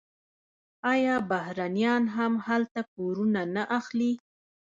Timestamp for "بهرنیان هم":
1.29-2.33